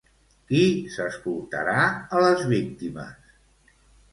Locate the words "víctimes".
2.55-3.37